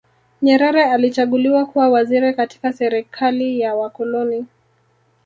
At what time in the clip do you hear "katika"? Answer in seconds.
2.33-2.73